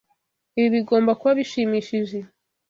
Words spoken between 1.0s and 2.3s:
kuba bishimishije.